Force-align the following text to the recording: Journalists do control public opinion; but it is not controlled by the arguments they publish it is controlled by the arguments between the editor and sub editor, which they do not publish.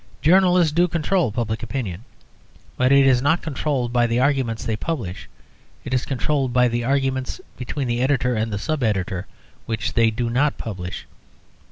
Journalists 0.23 0.71
do 0.73 0.87
control 0.87 1.31
public 1.31 1.61
opinion; 1.61 2.05
but 2.75 2.91
it 2.91 3.05
is 3.05 3.21
not 3.21 3.43
controlled 3.43 3.93
by 3.93 4.07
the 4.07 4.19
arguments 4.19 4.65
they 4.65 4.75
publish 4.75 5.29
it 5.85 5.93
is 5.93 6.05
controlled 6.07 6.51
by 6.51 6.67
the 6.67 6.83
arguments 6.83 7.39
between 7.55 7.87
the 7.87 8.01
editor 8.01 8.33
and 8.33 8.59
sub 8.59 8.81
editor, 8.81 9.27
which 9.67 9.93
they 9.93 10.09
do 10.09 10.27
not 10.27 10.57
publish. 10.57 11.05